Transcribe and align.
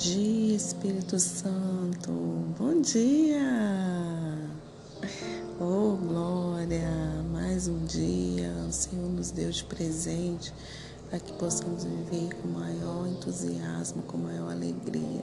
dia, 0.00 0.56
Espírito 0.56 1.18
Santo. 1.18 2.10
Bom 2.58 2.80
dia. 2.80 4.48
Oh, 5.60 5.94
glória. 5.94 6.88
Mais 7.30 7.68
um 7.68 7.84
dia. 7.84 8.50
O 8.66 8.72
Senhor 8.72 9.10
nos 9.10 9.30
deu 9.30 9.50
de 9.50 9.62
presente 9.64 10.54
para 11.10 11.20
que 11.20 11.34
possamos 11.34 11.84
viver 11.84 12.34
com 12.36 12.48
maior 12.48 13.08
entusiasmo, 13.08 14.02
com 14.04 14.16
maior 14.16 14.50
alegria. 14.50 15.22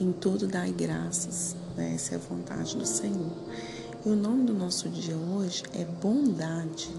Em 0.00 0.10
tudo 0.10 0.48
dai 0.48 0.72
graças. 0.72 1.54
Né? 1.76 1.94
Essa 1.94 2.14
é 2.14 2.16
a 2.16 2.20
vontade 2.20 2.76
do 2.76 2.84
Senhor. 2.84 3.30
E 4.04 4.08
o 4.08 4.16
nome 4.16 4.44
do 4.44 4.54
nosso 4.54 4.88
dia 4.88 5.14
hoje 5.16 5.62
é 5.72 5.84
bondade. 5.84 6.90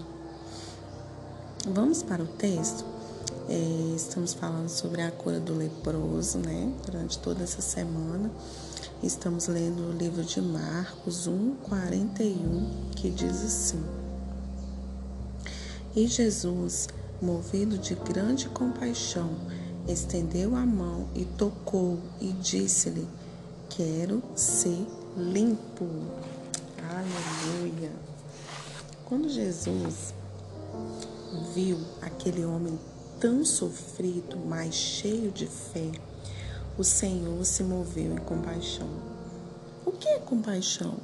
Vamos 1.74 2.02
para 2.02 2.22
o 2.22 2.26
texto? 2.26 2.99
É, 3.52 3.94
estamos 3.96 4.32
falando 4.32 4.68
sobre 4.68 5.02
a 5.02 5.10
cura 5.10 5.40
do 5.40 5.52
leproso, 5.52 6.38
né? 6.38 6.72
Durante 6.86 7.18
toda 7.18 7.42
essa 7.42 7.60
semana. 7.60 8.30
Estamos 9.02 9.48
lendo 9.48 9.88
o 9.88 9.92
livro 9.92 10.22
de 10.22 10.40
Marcos 10.40 11.26
1, 11.26 11.56
41, 11.56 12.90
que 12.94 13.10
diz 13.10 13.42
assim: 13.42 13.84
E 15.96 16.06
Jesus, 16.06 16.86
movido 17.20 17.76
de 17.76 17.96
grande 17.96 18.48
compaixão, 18.50 19.30
estendeu 19.88 20.54
a 20.54 20.64
mão 20.64 21.08
e 21.12 21.24
tocou 21.24 21.98
e 22.20 22.28
disse-lhe: 22.28 23.08
Quero 23.68 24.22
ser 24.36 24.86
limpo. 25.16 25.88
Aleluia. 26.88 27.90
Quando 29.06 29.28
Jesus 29.28 30.14
viu 31.52 31.80
aquele 32.00 32.44
homem 32.44 32.78
tão 33.20 33.44
sofrido, 33.44 34.38
mas 34.38 34.74
cheio 34.74 35.30
de 35.30 35.46
fé, 35.46 35.92
o 36.78 36.82
Senhor 36.82 37.44
se 37.44 37.62
moveu 37.62 38.14
em 38.14 38.16
compaixão. 38.16 38.88
O 39.84 39.92
que 39.92 40.08
é 40.08 40.18
compaixão? 40.18 40.96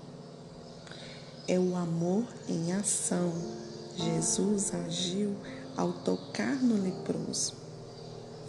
É 1.47 1.59
o 1.59 1.77
amor 1.77 2.25
em 2.49 2.73
ação. 2.73 3.31
Jesus 3.95 4.73
agiu 4.75 5.37
ao 5.77 5.93
tocar 5.93 6.57
no 6.57 6.83
leproso. 6.83 7.53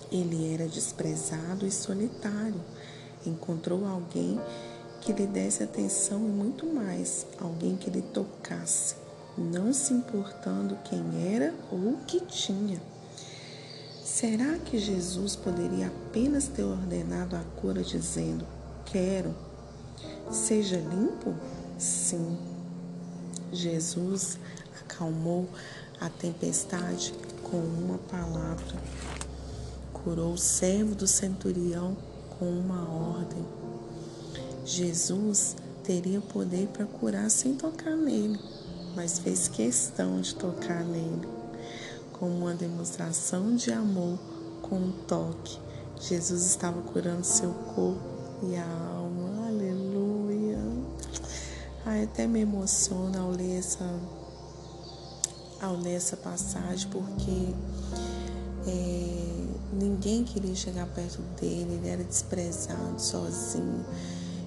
Ele 0.09 0.53
era 0.53 0.65
desprezado 0.69 1.67
e 1.67 1.71
solitário. 1.71 2.63
Encontrou 3.25 3.85
alguém 3.85 4.39
que 5.01 5.11
lhe 5.11 5.27
desse 5.27 5.63
atenção 5.63 6.19
e 6.19 6.29
muito 6.29 6.65
mais, 6.65 7.27
alguém 7.37 7.75
que 7.75 7.89
lhe 7.89 8.01
tocasse, 8.01 8.95
não 9.37 9.73
se 9.73 9.93
importando 9.93 10.77
quem 10.85 11.33
era 11.33 11.53
ou 11.69 11.77
o 11.77 11.97
que 12.07 12.21
tinha. 12.21 12.81
Será 14.07 14.57
que 14.57 14.79
Jesus 14.79 15.35
poderia 15.35 15.87
apenas 15.87 16.47
ter 16.47 16.63
ordenado 16.63 17.35
a 17.35 17.43
cura 17.59 17.83
dizendo: 17.83 18.47
Quero, 18.85 19.35
seja 20.31 20.77
limpo? 20.77 21.35
Sim. 21.77 22.37
Jesus 23.51 24.39
acalmou 24.81 25.49
a 25.99 26.09
tempestade 26.09 27.13
com 27.43 27.57
uma 27.57 27.97
palavra. 27.97 28.77
Curou 29.91 30.33
o 30.33 30.37
servo 30.37 30.95
do 30.95 31.05
centurião 31.05 31.95
com 32.39 32.45
uma 32.45 32.89
ordem. 32.89 33.45
Jesus 34.65 35.53
teria 35.83 36.21
poder 36.21 36.67
para 36.69 36.85
curar 36.85 37.29
sem 37.29 37.55
tocar 37.55 37.95
nele, 37.97 38.39
mas 38.95 39.19
fez 39.19 39.49
questão 39.49 40.21
de 40.21 40.33
tocar 40.33 40.85
nele 40.85 41.36
como 42.19 42.35
uma 42.35 42.53
demonstração 42.53 43.55
de 43.55 43.71
amor 43.71 44.17
com 44.61 44.75
um 44.75 44.91
toque. 45.07 45.57
Jesus 45.99 46.45
estava 46.45 46.81
curando 46.81 47.23
seu 47.23 47.51
corpo 47.51 47.99
e 48.43 48.55
a 48.55 48.65
alma. 48.95 49.47
Aleluia. 49.47 50.59
Ai, 51.85 52.03
até 52.03 52.27
me 52.27 52.41
emociona 52.41 53.19
ao 53.19 53.31
ler 53.31 53.59
essa, 53.59 53.99
ao 55.61 55.75
ler 55.75 55.95
essa 55.95 56.17
passagem, 56.17 56.89
porque 56.89 57.53
é, 58.67 59.45
ninguém 59.73 60.23
queria 60.23 60.55
chegar 60.55 60.87
perto 60.87 61.21
dele, 61.39 61.75
ele 61.75 61.87
era 61.87 62.03
desprezado, 62.03 62.99
sozinho. 63.01 63.85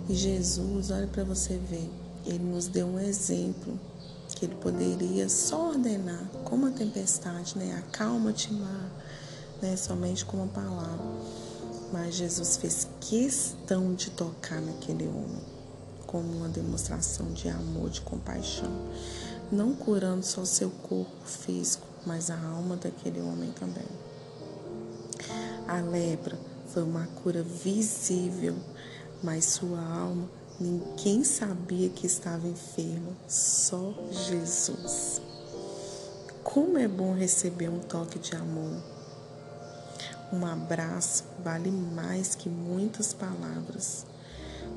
E 0.08 0.14
Jesus, 0.14 0.90
olha 0.90 1.06
para 1.06 1.24
você 1.24 1.56
ver, 1.56 1.90
ele 2.26 2.44
nos 2.44 2.66
deu 2.66 2.86
um 2.86 2.98
exemplo 2.98 3.78
que 4.40 4.46
ele 4.46 4.54
poderia 4.54 5.28
só 5.28 5.68
ordenar, 5.68 6.24
como 6.44 6.66
a 6.66 6.70
tempestade, 6.70 7.58
né? 7.58 7.76
Acalma-te, 7.76 8.50
mar, 8.54 8.90
né? 9.60 9.76
Somente 9.76 10.24
com 10.24 10.38
uma 10.38 10.46
palavra. 10.46 11.04
Mas 11.92 12.14
Jesus 12.14 12.56
fez 12.56 12.88
questão 13.02 13.92
de 13.92 14.10
tocar 14.10 14.62
naquele 14.62 15.06
homem, 15.06 15.42
como 16.06 16.38
uma 16.38 16.48
demonstração 16.48 17.30
de 17.34 17.50
amor, 17.50 17.90
de 17.90 18.00
compaixão, 18.00 18.72
não 19.52 19.74
curando 19.74 20.24
só 20.24 20.42
seu 20.46 20.70
corpo 20.70 21.26
físico, 21.26 21.86
mas 22.06 22.30
a 22.30 22.40
alma 22.40 22.76
daquele 22.76 23.20
homem 23.20 23.52
também. 23.52 23.84
A 25.68 25.82
lepra 25.82 26.38
foi 26.68 26.82
uma 26.82 27.06
cura 27.22 27.42
visível, 27.42 28.56
mas 29.22 29.44
sua 29.44 29.80
alma 29.80 30.39
Ninguém 30.60 31.24
sabia 31.24 31.88
que 31.88 32.06
estava 32.06 32.46
enfermo, 32.46 33.16
só 33.26 33.94
Jesus. 34.28 35.22
Como 36.44 36.76
é 36.76 36.86
bom 36.86 37.14
receber 37.14 37.70
um 37.70 37.78
toque 37.78 38.18
de 38.18 38.36
amor. 38.36 38.76
Um 40.30 40.44
abraço 40.44 41.24
vale 41.42 41.70
mais 41.70 42.34
que 42.34 42.50
muitas 42.50 43.14
palavras. 43.14 44.04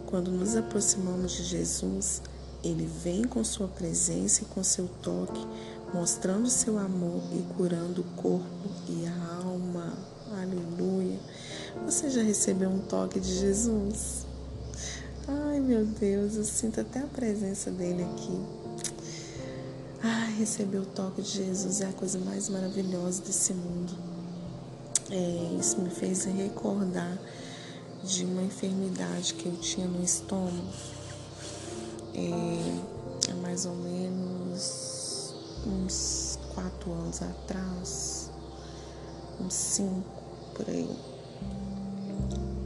Quando 0.08 0.32
nos 0.32 0.56
aproximamos 0.56 1.34
de 1.34 1.44
Jesus, 1.44 2.22
ele 2.64 2.86
vem 2.86 3.26
com 3.26 3.44
sua 3.44 3.68
presença 3.68 4.44
e 4.44 4.46
com 4.46 4.64
seu 4.64 4.88
toque, 4.88 5.46
mostrando 5.94 6.50
seu 6.50 6.80
amor 6.80 7.22
e 7.34 7.42
curando 7.58 8.00
o 8.00 8.22
corpo 8.22 8.70
e 8.88 9.06
a 9.06 9.36
alma. 9.44 9.98
Aleluia. 10.32 11.20
Você 11.86 12.10
já 12.10 12.24
recebeu 12.24 12.70
um 12.70 12.80
toque 12.80 13.20
de 13.20 13.38
Jesus? 13.38 14.32
Meu 15.63 15.85
Deus, 15.85 16.35
eu 16.35 16.44
sinto 16.44 16.81
até 16.81 17.00
a 17.00 17.07
presença 17.07 17.72
dele 17.72 18.03
aqui. 18.03 18.38
Ai, 20.03 20.34
receber 20.34 20.79
o 20.79 20.85
toque 20.85 21.22
de 21.22 21.29
Jesus 21.29 21.79
é 21.79 21.85
a 21.85 21.94
coisa 21.94 22.19
mais 22.19 22.50
maravilhosa 22.50 23.22
desse 23.22 23.53
mundo. 23.53 23.94
É, 25.09 25.57
isso 25.57 25.79
me 25.79 25.90
fez 25.90 26.25
recordar 26.25 27.18
de 28.03 28.25
uma 28.25 28.41
enfermidade 28.41 29.35
que 29.35 29.46
eu 29.46 29.56
tinha 29.56 29.88
no 29.88 30.03
estômago. 30.03 30.68
É, 32.13 33.31
é 33.31 33.34
mais 33.35 33.66
ou 33.66 33.75
menos 33.75 35.34
uns 35.66 36.40
quatro 36.53 36.91
anos 36.91 37.22
atrás, 37.22 38.29
uns 39.40 39.53
cinco 39.53 40.03
por 40.56 40.69
aí. 40.69 40.94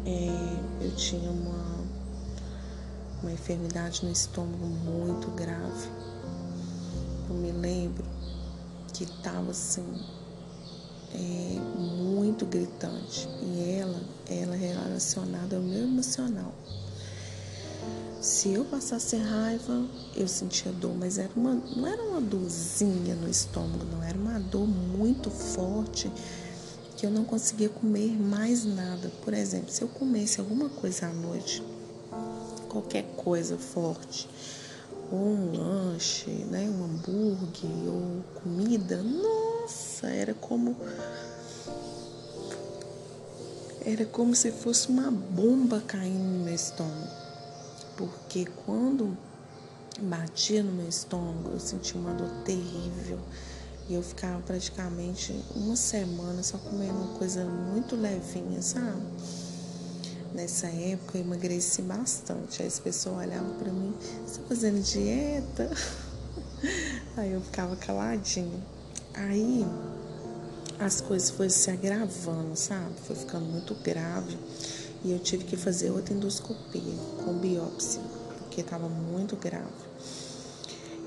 É, 0.03 0.83
eu 0.83 0.95
tinha 0.95 1.29
uma 1.29 1.76
uma 3.21 3.31
enfermidade 3.31 4.05
no 4.05 4.11
estômago 4.11 4.65
muito 4.65 5.29
grave. 5.31 5.89
Eu 7.29 7.35
me 7.35 7.51
lembro 7.51 8.05
que 8.93 9.03
estava 9.03 9.51
assim 9.51 9.85
é, 11.13 11.59
muito 11.79 12.45
gritante 12.45 13.27
e 13.41 13.77
ela, 13.79 14.01
ela 14.29 14.55
relacionada 14.55 15.55
ao 15.55 15.61
meu 15.61 15.83
emocional. 15.83 16.53
Se 18.21 18.53
eu 18.53 18.65
passasse 18.65 19.15
raiva, 19.15 19.85
eu 20.15 20.27
sentia 20.27 20.71
dor, 20.71 20.93
mas 20.97 21.17
era 21.17 21.29
uma, 21.35 21.53
não 21.53 21.87
era 21.87 22.01
uma 22.01 22.19
dorzinha 22.19 23.15
no 23.15 23.29
estômago, 23.29 23.85
não, 23.85 24.03
era 24.03 24.17
uma 24.17 24.39
dor 24.39 24.67
muito 24.67 25.29
forte 25.29 26.11
que 26.97 27.05
eu 27.05 27.11
não 27.11 27.23
conseguia 27.23 27.69
comer 27.69 28.19
mais 28.19 28.65
nada. 28.65 29.11
Por 29.23 29.33
exemplo, 29.33 29.71
se 29.71 29.83
eu 29.83 29.87
comesse 29.87 30.39
alguma 30.39 30.67
coisa 30.67 31.05
à 31.05 31.13
noite, 31.13 31.63
qualquer 32.77 33.03
coisa 33.15 33.57
forte, 33.57 34.29
ou 35.11 35.19
um 35.19 35.51
lanche, 35.57 36.29
né, 36.29 36.69
um 36.69 36.85
hambúrguer 36.85 37.87
ou 37.87 38.23
comida, 38.41 39.01
nossa, 39.01 40.07
era 40.07 40.33
como 40.35 40.75
era 43.83 44.05
como 44.05 44.35
se 44.35 44.51
fosse 44.51 44.89
uma 44.89 45.09
bomba 45.09 45.81
caindo 45.87 46.19
no 46.19 46.43
meu 46.43 46.53
estômago. 46.53 47.07
Porque 47.95 48.45
quando 48.65 49.17
batia 50.01 50.61
no 50.61 50.73
meu 50.73 50.89
estômago, 50.89 51.51
eu 51.53 51.59
sentia 51.59 51.99
uma 51.99 52.13
dor 52.13 52.29
terrível. 52.43 53.17
E 53.87 53.93
eu 53.93 54.03
ficava 54.03 54.41
praticamente 54.41 55.33
uma 55.55 55.77
semana 55.77 56.43
só 56.43 56.57
comendo 56.57 56.91
uma 56.91 57.17
coisa 57.17 57.45
muito 57.45 57.95
levinha, 57.95 58.61
sabe? 58.61 59.01
Nessa 60.33 60.67
época 60.67 61.17
eu 61.17 61.23
emagreci 61.23 61.81
bastante. 61.81 62.61
Aí 62.61 62.67
as 62.67 62.79
pessoas 62.79 63.25
olhavam 63.27 63.53
para 63.57 63.71
mim, 63.71 63.93
você 64.25 64.39
tá 64.39 64.47
fazendo 64.47 64.81
dieta? 64.81 65.69
Aí 67.17 67.31
eu 67.31 67.41
ficava 67.41 67.75
caladinha. 67.75 68.61
Aí 69.13 69.65
as 70.79 71.01
coisas 71.01 71.29
foram 71.31 71.49
se 71.49 71.71
agravando, 71.71 72.55
sabe? 72.55 72.93
Foi 73.05 73.15
ficando 73.15 73.45
muito 73.45 73.73
grave. 73.75 74.37
e 75.03 75.11
eu 75.11 75.19
tive 75.19 75.43
que 75.43 75.55
fazer 75.55 75.89
outra 75.91 76.13
endoscopia 76.13 76.93
com 77.23 77.33
biópsia, 77.33 78.01
porque 78.37 78.61
estava 78.61 78.87
muito 78.89 79.35
grave. 79.35 79.65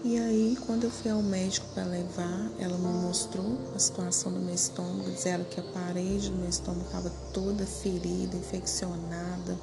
E 0.02 0.18
aí, 0.18 0.56
quando 0.66 0.84
eu 0.84 0.90
fui 0.90 1.10
ao 1.10 1.22
médico 1.22 1.66
para 1.74 1.84
levar, 1.84 2.50
ela 2.58 2.78
me 2.78 2.88
mostrou 3.02 3.58
a 3.76 3.78
situação 3.78 4.32
do 4.32 4.40
meu 4.40 4.54
estômago, 4.54 5.10
dizendo 5.10 5.44
que 5.44 5.60
a 5.60 5.62
parede 5.62 6.30
do 6.30 6.38
meu 6.38 6.48
estômago 6.48 6.86
estava 6.86 7.10
toda 7.34 7.66
ferida, 7.66 8.34
infeccionada, 8.34 9.58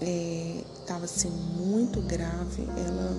estava 0.00 1.02
é, 1.02 1.04
assim 1.04 1.30
muito 1.30 2.02
grave. 2.02 2.64
Ela, 2.76 3.16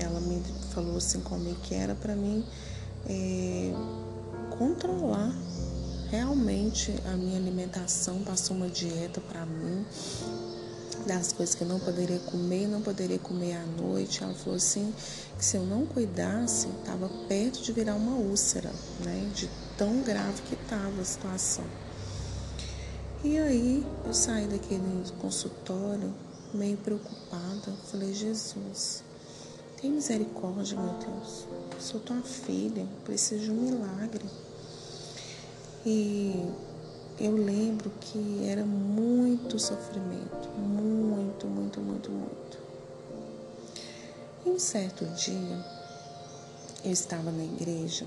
ela 0.00 0.20
me 0.20 0.42
falou 0.74 0.96
assim 0.96 1.20
como 1.20 1.48
é 1.48 1.54
que 1.62 1.76
era 1.76 1.94
para 1.94 2.16
mim 2.16 2.44
é, 3.08 3.72
controlar 4.58 5.32
realmente 6.10 6.92
a 7.04 7.16
minha 7.16 7.36
alimentação, 7.36 8.18
passou 8.24 8.56
uma 8.56 8.68
dieta 8.68 9.20
para 9.20 9.46
mim 9.46 9.86
das 11.06 11.32
coisas 11.32 11.54
que 11.54 11.62
eu 11.62 11.68
não 11.68 11.78
poderia 11.78 12.18
comer, 12.20 12.66
não 12.66 12.80
poderia 12.80 13.18
comer 13.18 13.54
à 13.54 13.64
noite. 13.80 14.22
Ela 14.22 14.34
falou 14.34 14.56
assim 14.56 14.92
que 15.38 15.44
se 15.44 15.56
eu 15.56 15.64
não 15.64 15.84
cuidasse, 15.86 16.68
estava 16.80 17.08
perto 17.28 17.62
de 17.62 17.72
virar 17.72 17.94
uma 17.94 18.16
úlcera, 18.16 18.70
né? 19.04 19.30
De 19.34 19.48
tão 19.76 20.02
grave 20.02 20.42
que 20.42 20.54
estava 20.54 21.00
a 21.00 21.04
situação. 21.04 21.64
E 23.24 23.38
aí 23.38 23.86
eu 24.04 24.14
saí 24.14 24.46
daquele 24.46 25.04
consultório 25.20 26.14
meio 26.54 26.76
preocupada. 26.76 27.72
Falei, 27.90 28.14
Jesus, 28.14 29.02
tem 29.80 29.90
misericórdia, 29.90 30.78
meu 30.78 30.94
Deus. 30.94 31.46
Sou 31.78 32.00
tua 32.00 32.22
filha, 32.22 32.86
preciso 33.04 33.44
de 33.44 33.50
um 33.50 33.54
milagre. 33.54 34.24
E 35.84 36.44
eu 37.18 37.32
lembro 37.32 37.90
que 38.00 38.44
era 38.46 38.64
muito 38.64 39.58
sofrimento, 39.58 40.05
um 44.56 44.58
certo 44.58 45.04
dia, 45.04 45.62
eu 46.82 46.90
estava 46.90 47.30
na 47.30 47.44
igreja 47.44 48.06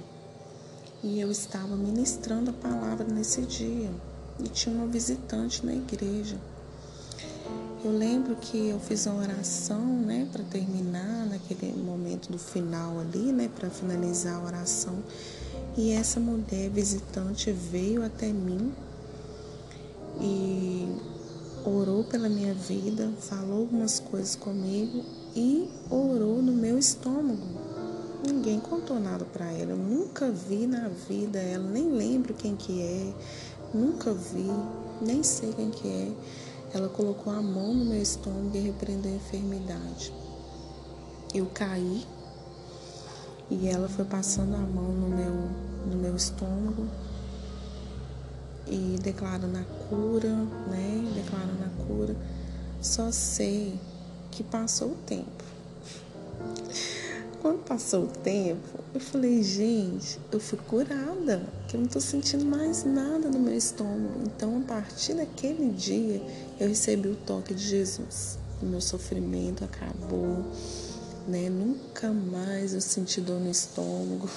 e 1.04 1.20
eu 1.20 1.30
estava 1.30 1.76
ministrando 1.76 2.50
a 2.50 2.54
palavra 2.54 3.06
nesse 3.06 3.44
dia 3.44 3.92
e 4.40 4.48
tinha 4.48 4.76
uma 4.76 4.88
visitante 4.88 5.64
na 5.64 5.76
igreja. 5.76 6.38
Eu 7.86 7.92
lembro 7.92 8.36
que 8.38 8.70
eu 8.70 8.80
fiz 8.80 9.06
uma 9.06 9.22
oração, 9.22 9.80
né, 9.80 10.28
para 10.32 10.44
terminar 10.44 11.28
naquele 11.28 11.72
momento 11.84 12.32
do 12.32 12.40
final 12.40 13.00
ali, 13.00 13.32
né, 13.32 13.48
para 13.56 13.70
finalizar 13.70 14.42
a 14.42 14.44
oração. 14.44 15.04
E 15.78 15.92
essa 15.92 16.20
mulher 16.20 16.68
visitante 16.72 17.52
veio 17.52 18.04
até 18.04 18.26
mim 18.34 18.74
e 20.20 20.98
orou 21.64 22.06
pela 22.06 22.28
minha 22.28 22.56
vida, 22.56 23.12
falou 23.20 23.60
algumas 23.60 24.00
coisas 24.00 24.36
comigo 24.36 25.19
e 25.36 25.70
orou 25.90 26.42
no 26.42 26.52
meu 26.52 26.78
estômago. 26.78 27.48
Ninguém 28.26 28.60
contou 28.60 29.00
nada 29.00 29.26
para 29.26 29.46
ela. 29.52 29.72
Eu 29.72 29.78
nunca 29.78 30.30
vi 30.30 30.68
na 30.68 30.90
vida 30.90 31.40
ela, 31.40 31.64
nem 31.64 31.92
lembro 31.92 32.34
quem 32.34 32.56
que 32.56 32.82
é, 32.82 33.14
nunca 33.74 34.14
vi, 34.14 34.50
nem 35.02 35.24
sei 35.24 35.54
quem 35.54 35.70
que 35.72 35.88
é. 35.88 36.12
Ela 36.74 36.90
colocou 36.90 37.34
a 37.34 37.42
mão 37.42 37.74
no 37.74 37.86
meu 37.86 38.02
estômago 38.02 38.52
e 38.56 38.60
repreendeu 38.60 39.12
a 39.12 39.16
enfermidade. 39.16 40.14
Eu 41.34 41.46
caí 41.48 42.06
e 43.50 43.68
ela 43.68 43.88
foi 43.88 44.06
passando 44.06 44.56
a 44.56 44.60
mão 44.60 44.92
no 44.92 45.10
meu, 45.10 45.34
no 45.90 45.98
meu 45.98 46.16
estômago 46.16 46.88
e 48.68 48.98
declarando 49.02 49.58
a 49.58 49.64
cura, 49.88 50.30
né? 50.68 51.12
Declarando 51.16 51.64
a 51.64 51.86
cura. 51.86 52.16
Só 52.82 53.12
sei 53.12 53.80
que 54.32 54.44
passou 54.44 54.90
o 54.90 54.96
tempo. 55.06 55.44
Quando 57.42 57.64
passou 57.64 58.04
o 58.04 58.08
tempo, 58.08 58.80
eu 58.94 59.00
falei, 59.00 59.42
gente, 59.42 60.20
eu 60.30 60.40
fui 60.42 60.58
curada, 60.58 61.42
que 61.68 61.78
eu 61.78 61.82
não 61.82 61.88
tô 61.88 62.02
sentindo 62.02 62.44
mais 62.44 62.84
nada 62.84 63.30
no 63.30 63.40
meu 63.40 63.56
estômago. 63.56 64.24
Então, 64.26 64.58
a 64.58 64.62
partir 64.62 65.14
daquele 65.14 65.72
dia, 65.72 66.22
eu 66.60 66.68
recebi 66.68 67.08
o 67.08 67.16
toque 67.16 67.54
de 67.54 67.64
Jesus. 67.64 68.38
O 68.62 68.66
meu 68.66 68.82
sofrimento 68.82 69.64
acabou, 69.64 70.44
né? 71.28 71.50
Nunca 71.50 72.12
mais 72.12 72.74
eu 72.74 72.82
senti 72.82 73.22
dor 73.22 73.40
no 73.40 73.50
estômago. 73.50 74.30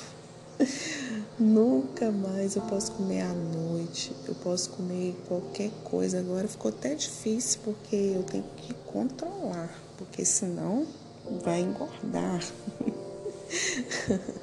Nunca 1.38 2.10
mais 2.12 2.56
eu 2.56 2.62
posso 2.62 2.92
comer 2.92 3.22
à 3.22 3.32
noite, 3.32 4.14
eu 4.28 4.34
posso 4.34 4.70
comer 4.70 5.16
qualquer 5.26 5.70
coisa. 5.82 6.18
Agora 6.18 6.46
ficou 6.46 6.68
até 6.68 6.94
difícil 6.94 7.60
porque 7.64 7.96
eu 7.96 8.22
tenho 8.22 8.44
que 8.56 8.74
controlar, 8.86 9.74
porque 9.96 10.24
senão 10.24 10.86
vai 11.42 11.60
engordar. 11.60 12.40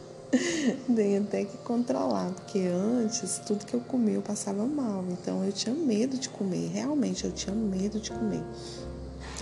Tenho 0.96 1.24
até 1.24 1.44
que 1.44 1.58
controlar, 1.58 2.32
porque 2.34 2.60
antes 2.60 3.40
tudo 3.40 3.66
que 3.66 3.74
eu 3.74 3.82
comia 3.82 4.16
eu 4.16 4.22
passava 4.22 4.64
mal, 4.68 5.04
então 5.10 5.44
eu 5.44 5.52
tinha 5.52 5.74
medo 5.74 6.18
de 6.18 6.30
comer, 6.30 6.70
realmente 6.72 7.26
eu 7.26 7.32
tinha 7.32 7.56
medo 7.56 8.00
de 8.00 8.12
comer. 8.12 8.44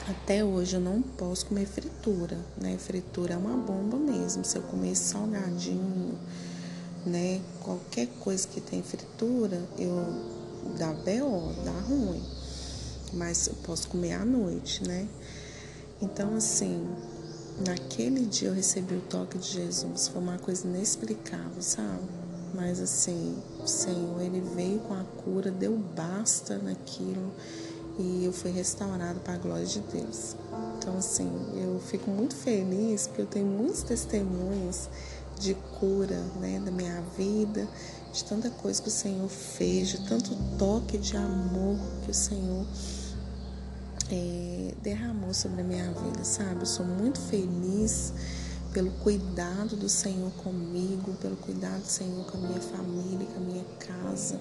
Até 0.07 0.45
hoje 0.45 0.77
eu 0.77 0.79
não 0.79 1.01
posso 1.01 1.47
comer 1.47 1.65
fritura, 1.65 2.37
né? 2.55 2.77
Fritura 2.77 3.33
é 3.33 3.37
uma 3.37 3.57
bomba 3.57 3.97
mesmo. 3.97 4.45
Se 4.45 4.57
eu 4.57 4.61
comer 4.61 4.95
salgadinho, 4.95 6.17
né? 7.05 7.41
Qualquer 7.61 8.07
coisa 8.19 8.47
que 8.47 8.61
tem 8.61 8.81
fritura, 8.83 9.61
eu 9.77 10.05
dá 10.77 10.91
BO, 10.93 11.53
dá 11.63 11.79
ruim. 11.87 12.23
Mas 13.13 13.47
eu 13.47 13.55
posso 13.63 13.87
comer 13.87 14.13
à 14.13 14.25
noite, 14.25 14.83
né? 14.85 15.07
Então, 16.01 16.35
assim, 16.35 16.87
naquele 17.65 18.25
dia 18.25 18.49
eu 18.49 18.53
recebi 18.53 18.95
o 18.95 19.01
toque 19.01 19.37
de 19.37 19.47
Jesus. 19.47 20.09
Foi 20.09 20.21
uma 20.21 20.37
coisa 20.37 20.67
inexplicável, 20.67 21.61
sabe? 21.61 22.03
Mas 22.53 22.79
assim, 22.79 23.37
o 23.61 23.67
Senhor, 23.67 24.21
ele 24.21 24.41
veio 24.55 24.79
com 24.79 24.93
a 24.93 25.03
cura, 25.23 25.51
deu 25.51 25.77
basta 25.77 26.57
naquilo 26.57 27.31
e 27.99 28.25
eu 28.25 28.31
fui 28.31 28.51
restaurado 28.51 29.19
para 29.19 29.33
a 29.33 29.37
glória 29.37 29.65
de 29.65 29.79
Deus. 29.79 30.35
Então, 30.77 30.97
assim, 30.97 31.29
eu 31.55 31.79
fico 31.79 32.09
muito 32.09 32.35
feliz 32.35 33.07
porque 33.07 33.21
eu 33.21 33.25
tenho 33.25 33.45
muitos 33.45 33.83
testemunhos 33.83 34.89
de 35.39 35.53
cura 35.79 36.19
né, 36.39 36.59
da 36.59 36.71
minha 36.71 37.01
vida, 37.17 37.67
de 38.11 38.23
tanta 38.23 38.49
coisa 38.49 38.81
que 38.81 38.87
o 38.87 38.91
Senhor 38.91 39.27
fez, 39.27 39.89
de 39.89 40.07
tanto 40.07 40.35
toque 40.57 40.97
de 40.97 41.15
amor 41.15 41.77
que 42.03 42.11
o 42.11 42.13
Senhor 42.13 42.65
é, 44.09 44.73
derramou 44.81 45.33
sobre 45.33 45.61
a 45.61 45.63
minha 45.63 45.91
vida, 45.91 46.23
sabe? 46.23 46.61
Eu 46.61 46.65
sou 46.65 46.85
muito 46.85 47.19
feliz 47.19 48.13
pelo 48.73 48.91
cuidado 48.91 49.75
do 49.75 49.89
Senhor 49.89 50.31
comigo, 50.43 51.13
pelo 51.21 51.35
cuidado 51.37 51.81
do 51.81 51.87
Senhor 51.87 52.25
com 52.25 52.37
a 52.37 52.41
minha 52.41 52.61
família, 52.61 53.27
com 53.27 53.37
a 53.37 53.43
minha 53.43 53.65
casa, 53.79 54.39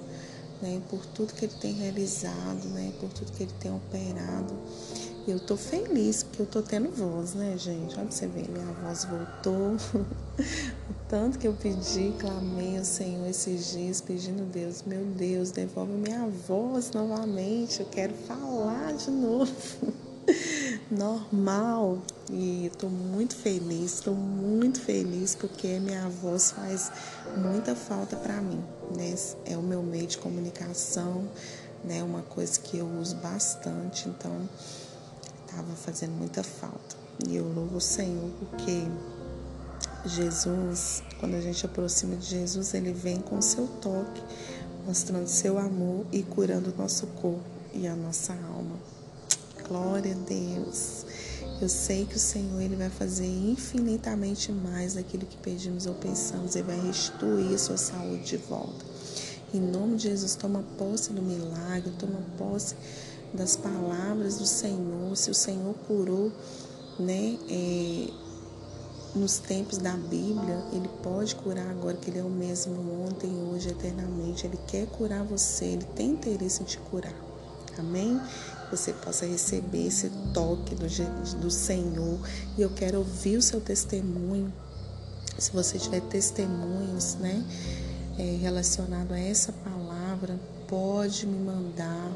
né? 0.63 0.81
Por 0.89 1.05
tudo 1.07 1.33
que 1.33 1.45
Ele 1.45 1.55
tem 1.61 1.73
realizado, 1.73 2.69
né? 2.69 2.93
Por 3.01 3.09
tudo 3.11 3.33
que 3.33 3.43
Ele 3.43 3.53
tem 3.59 3.75
operado. 3.75 4.55
Eu 5.29 5.41
tô 5.41 5.57
feliz 5.57 6.23
porque 6.23 6.43
eu 6.43 6.47
tô 6.47 6.63
tendo 6.63 6.89
voz, 6.89 7.35
né, 7.35 7.57
gente? 7.59 7.97
Olha 7.97 8.05
pra 8.07 8.13
você 8.13 8.29
ver, 8.29 8.49
minha 8.49 8.65
voz 8.75 9.05
voltou. 9.07 9.75
o 10.89 10.95
tanto 11.09 11.37
que 11.37 11.49
eu 11.49 11.53
pedi, 11.53 12.15
clamei 12.17 12.79
ao 12.79 12.85
Senhor 12.85 13.27
esses 13.27 13.73
dias, 13.73 14.01
pedindo 14.01 14.45
a 14.45 14.47
Deus, 14.47 14.85
meu 14.87 15.05
Deus, 15.05 15.51
devolve 15.51 15.95
minha 15.95 16.29
voz 16.47 16.93
novamente. 16.93 17.81
Eu 17.81 17.87
quero 17.87 18.15
falar 18.15 18.93
de 18.93 19.11
novo. 19.11 19.53
Normal. 20.89 21.99
E 22.31 22.71
tô 22.79 22.89
muito 22.89 23.35
feliz, 23.35 23.99
tô 23.99 24.13
muito 24.13 24.81
feliz 24.81 25.35
porque 25.35 25.81
minha 25.81 26.09
voz 26.09 26.53
faz 26.53 26.93
muita 27.37 27.75
falta 27.75 28.15
para 28.15 28.41
mim, 28.41 28.63
né? 28.97 29.13
É 29.45 29.57
o 29.57 29.63
meu 29.63 29.83
meio 29.83 30.07
de 30.07 30.19
comunicação, 30.19 31.29
né? 31.83 32.05
Uma 32.05 32.23
coisa 32.23 32.61
que 32.61 32.79
eu 32.79 32.87
uso 32.87 33.17
bastante, 33.17 34.09
então 34.09 34.49
estava 35.57 35.75
fazendo 35.75 36.13
muita 36.13 36.43
falta. 36.43 36.97
E 37.27 37.37
eu 37.37 37.45
louvo 37.45 37.79
o 37.79 37.81
Senhor 37.81 38.31
porque 38.39 38.83
Jesus, 40.05 41.03
quando 41.19 41.35
a 41.35 41.41
gente 41.41 41.65
aproxima 41.65 42.15
de 42.17 42.27
Jesus, 42.27 42.75
ele 42.75 42.93
vem 42.93 43.21
com 43.21 43.41
seu 43.41 43.67
toque, 43.67 44.23
mostrando 44.87 45.27
seu 45.27 45.59
amor 45.59 46.05
e 46.13 46.23
curando 46.23 46.71
o 46.71 46.77
nosso 46.77 47.07
corpo 47.07 47.41
e 47.73 47.87
a 47.87 47.97
nossa 47.97 48.35
alma. 48.35 48.77
Glória 49.67 50.13
a 50.13 50.29
Deus. 50.29 51.07
Eu 51.61 51.71
sei 51.71 52.05
que 52.05 52.17
o 52.17 52.21
Senhor 52.21 52.61
ele 52.61 52.77
vai 52.77 52.91
fazer 52.91 53.27
infinitamente 53.27 54.53
mais 54.53 54.93
daquilo 54.93 55.25
que 55.25 55.39
pedimos 55.39 55.87
ou 55.87 55.95
pensamos. 55.95 56.55
Ele 56.55 56.67
vai 56.67 56.81
restituir 56.87 57.59
sua 57.59 57.79
saúde 57.79 58.25
de 58.25 58.37
volta. 58.37 58.85
Em 59.55 59.61
nome 59.61 59.97
de 59.97 60.03
Jesus, 60.03 60.35
toma 60.35 60.63
posse 60.77 61.15
do 61.15 61.23
milagre, 61.23 61.91
toma 61.99 62.21
posse 62.37 62.75
das 63.33 63.57
palavras 63.57 64.39
do 64.39 64.47
Senhor, 64.47 65.17
se 65.17 65.31
o 65.31 65.35
Senhor 65.35 65.75
curou, 65.87 66.33
né, 66.99 67.39
é, 67.51 68.09
nos 69.15 69.39
tempos 69.39 69.79
da 69.79 69.93
Bíblia, 69.93 70.63
Ele 70.73 70.89
pode 71.03 71.35
curar 71.37 71.69
agora, 71.71 71.97
que 71.97 72.11
Ele 72.11 72.19
é 72.19 72.23
o 72.23 72.31
mesmo 72.31 73.05
ontem, 73.07 73.31
hoje, 73.51 73.71
eternamente. 73.71 74.47
Ele 74.47 74.59
quer 74.67 74.87
curar 74.87 75.25
você, 75.25 75.65
Ele 75.65 75.85
tem 75.95 76.11
interesse 76.11 76.63
em 76.63 76.67
te 76.67 76.79
curar. 76.79 77.15
Amém? 77.79 78.21
você 78.71 78.93
possa 78.93 79.27
receber 79.27 79.87
esse 79.87 80.11
toque 80.33 80.75
do, 80.75 80.87
do 81.41 81.51
Senhor. 81.51 82.19
E 82.57 82.63
eu 82.63 82.71
quero 82.71 82.99
ouvir 82.99 83.37
o 83.37 83.43
seu 83.43 83.61
testemunho. 83.61 84.53
Se 85.39 85.53
você 85.53 85.79
tiver 85.79 86.01
testemunhos, 86.03 87.15
né, 87.17 87.45
é, 88.19 88.39
relacionado 88.41 89.13
a 89.13 89.19
essa 89.19 89.53
palavra, 89.53 90.39
pode 90.67 91.27
me 91.27 91.39
mandar, 91.39 92.11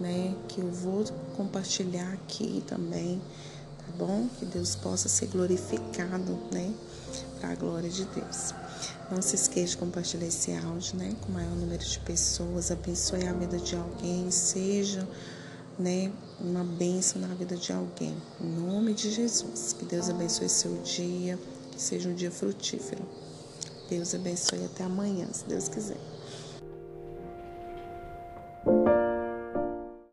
né, 0.00 0.34
que 0.48 0.60
eu 0.60 0.70
vou 0.70 1.04
compartilhar 1.36 2.12
aqui 2.12 2.62
também, 2.66 3.20
tá 3.78 3.96
bom? 3.96 4.28
Que 4.38 4.44
Deus 4.44 4.74
possa 4.74 5.08
ser 5.08 5.26
glorificado, 5.26 6.38
né, 6.52 6.72
para 7.40 7.50
a 7.50 7.54
glória 7.54 7.88
de 7.88 8.04
Deus. 8.06 8.54
Não 9.10 9.20
se 9.20 9.34
esqueça 9.34 9.72
de 9.72 9.76
compartilhar 9.76 10.26
esse 10.26 10.52
áudio, 10.52 10.96
né, 10.96 11.14
com 11.20 11.28
o 11.28 11.32
maior 11.32 11.54
número 11.54 11.84
de 11.84 11.98
pessoas, 12.00 12.70
abençoe 12.70 13.26
a 13.26 13.32
vida 13.32 13.58
de 13.58 13.76
alguém, 13.76 14.30
seja, 14.30 15.06
né, 15.78 16.10
uma 16.40 16.64
bênção 16.64 17.20
na 17.20 17.28
vida 17.34 17.56
de 17.56 17.72
alguém. 17.72 18.16
Em 18.40 18.46
nome 18.46 18.94
de 18.94 19.10
Jesus. 19.10 19.74
Que 19.78 19.84
Deus 19.84 20.08
abençoe 20.08 20.48
seu 20.48 20.74
dia, 20.82 21.38
que 21.70 21.80
seja 21.80 22.08
um 22.08 22.14
dia 22.14 22.30
frutífero. 22.30 23.02
Deus 23.88 24.14
abençoe 24.14 24.64
até 24.64 24.84
amanhã, 24.84 25.26
se 25.32 25.44
Deus 25.44 25.68
quiser. 25.68 26.11